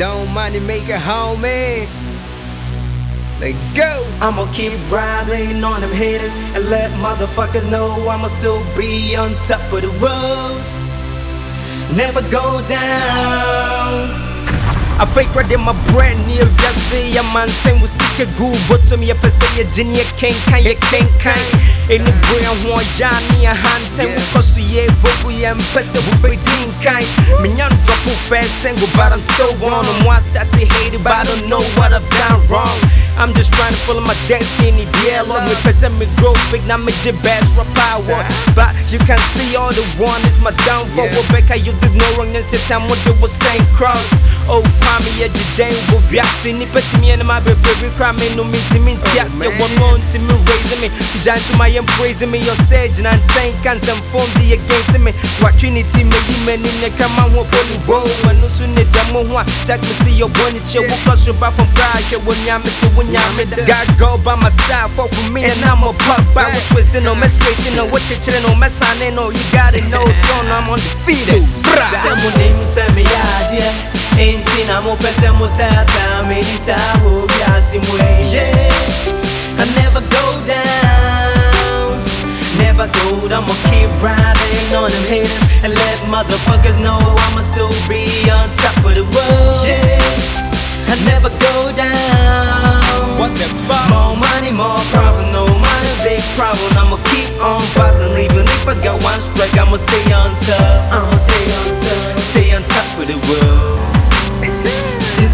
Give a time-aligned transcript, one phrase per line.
[0.00, 1.86] Don't mind money make it homie.
[3.38, 4.02] Let go.
[4.22, 9.60] I'ma keep riding on them haters and let motherfuckers know I'ma still be on top
[9.74, 10.56] of the world.
[11.94, 14.29] Never go down.
[15.00, 15.24] Afei
[15.54, 19.96] in my brand new wiase yɛ mansan wo sika gu bɔtɔm yɛpɛ sɛ yɛgye ne
[19.96, 21.44] yɛkenkan yɛkenkan
[21.88, 27.04] ɛne berɛ ho ɔyaa ne yɛhantan wokɔ so yɛ bobu yɛmpɛ sɛ wobɛdi nkan
[27.40, 31.12] menya ndrɔpo fɛ single but I'm still on them I start to hate it but
[31.12, 32.78] I don't know what I've done wrong
[33.20, 35.44] I'm just trying to follow my destiny, dear Lord.
[35.44, 38.24] Me person me grow big, now me the best rap power.
[38.56, 41.04] But you can see all the one is my downfall.
[41.04, 41.20] Yeah.
[41.28, 44.39] Rebecca, you did no wrong, and say time what they was saying cross.
[44.50, 48.42] Oh, kwame ya jideng wo biase ni peti me and my baby cry me no
[48.42, 50.90] me to me tia say one more to me raising me.
[51.22, 54.98] Giant to my em praising me your sage and chain can some form the against
[54.98, 55.14] me.
[55.38, 58.82] What trinity me you men in the kama ho bolu bo man no so ne
[58.90, 59.38] jamo ho
[59.70, 62.02] check me see your bonny che wo cross your back from pride.
[62.26, 65.46] Wo nya me so wo nya me God go by my side fuck with me
[65.46, 66.50] and I'm a pop by.
[66.50, 69.78] With twisting no mess straight no what you chilling no mess on no you got
[69.78, 71.46] it no throne I'm undefeated.
[71.62, 73.70] Say my name say me idea
[74.20, 77.96] Enti na mo pese mo tata me di sa ho biasi mo
[78.28, 78.68] yeah
[79.56, 81.96] I never go down
[82.60, 87.72] Never go down, I'ma keep riding on them haters And let motherfuckers know I'ma still
[87.88, 89.64] be on top of the world.
[89.64, 90.04] Yeah
[90.84, 93.16] I never go down.
[93.16, 93.88] What the fuck?
[93.88, 96.68] More money, more problem, no money, big problem.
[96.76, 101.16] I'ma keep on bustin' even if I got one strike I'ma stay on top, I'ma
[101.16, 103.89] stay on top Stay on top of the world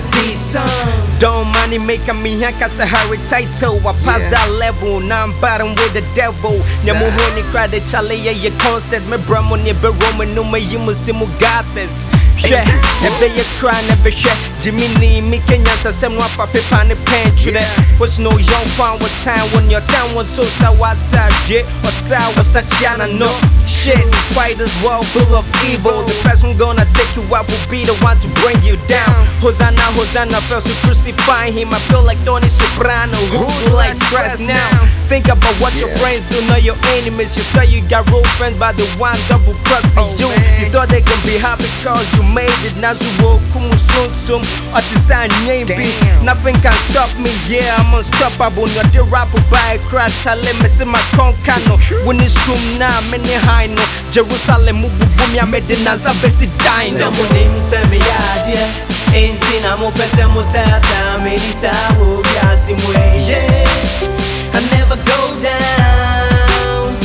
[0.00, 3.76] This the D song Don't money make me here cause I hurry title.
[3.86, 4.30] I pass Yeah.
[4.30, 6.52] that level, now I'm bottom with the devil.
[6.84, 9.06] Nyamu honi crowd the chale ya your concept.
[9.06, 12.02] Me bramo ni be roman no me yimu simu got this.
[12.42, 12.62] Hwɛ
[13.06, 17.32] ɛbɛ yɛ kora na ɛbɛhwɛ Jimmy ni mi Kenya nsasɛm no apa pepa ne pen
[17.36, 17.64] twerɛ
[17.98, 22.18] Was no young fan with time when your time was so sa wasa hwɛ ɔsa
[22.36, 23.30] wasa kyia na no
[23.66, 24.04] Shit,
[24.34, 26.02] why this world full of evil.
[26.02, 29.14] The person gonna take you out will be the one to bring you down.
[29.40, 31.72] Hosanna, Hosanna, felt to crucify him.
[31.72, 36.38] I feel like Tony Soprano, who like Christ now Think about what your friends do,
[36.46, 40.14] know your enemies You thought you got real friends, but the one double crossing Oh,
[40.14, 40.30] you.
[40.30, 40.62] man.
[40.62, 42.78] You thought they can be happy cause you made it.
[42.78, 45.90] Now you walk kumu sum sum Or to sign name be?
[46.22, 48.70] Nothing can stop me, yeah I'm unstoppable.
[48.70, 51.74] No the rapper by crash Chale me see my konkano
[52.06, 53.82] When it's sum na many high no
[54.14, 58.62] Jerusalem mubu bumi ya medina za besi Say dino my name, say me idea
[59.10, 62.94] Enti na mo pese mo tata me di sa ho biasi mo
[63.26, 64.19] yeah
[64.52, 66.96] I never go down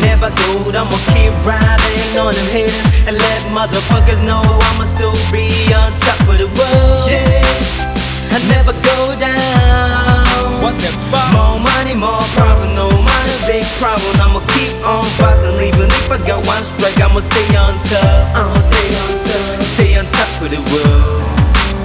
[0.00, 5.16] Never go down, I'ma keep riding on them haters And let motherfuckers know I'ma still
[5.32, 7.88] be on top of the world Yeah
[8.30, 11.32] I never go down What the fuck?
[11.32, 14.14] More money, more problem, no money, big problem.
[14.20, 18.36] I'ma keep on bustin', even if I got one strike, I'ma stay on top.
[18.36, 21.24] I'ma stay on top, stay on top of the world.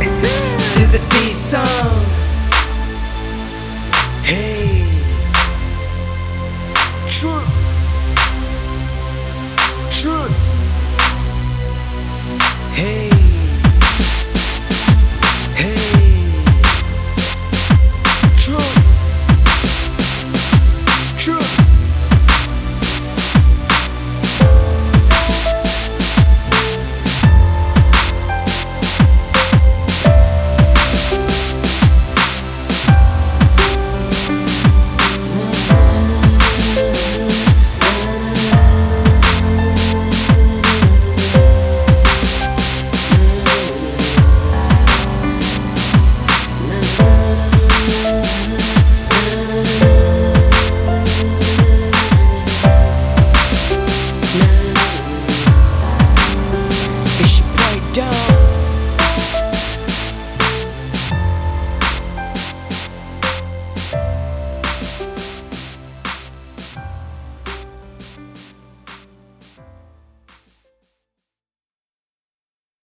[0.75, 2.03] This the D song.